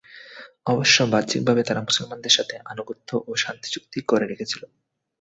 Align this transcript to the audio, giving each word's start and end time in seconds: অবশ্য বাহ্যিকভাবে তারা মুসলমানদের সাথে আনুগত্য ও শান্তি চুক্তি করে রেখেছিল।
অবশ্য 0.65 0.97
বাহ্যিকভাবে 1.11 1.61
তারা 1.63 1.81
মুসলমানদের 1.81 2.33
সাথে 2.37 2.55
আনুগত্য 2.65 3.09
ও 3.27 3.41
শান্তি 3.43 3.67
চুক্তি 3.73 3.99
করে 4.01 4.25
রেখেছিল। 4.27 4.61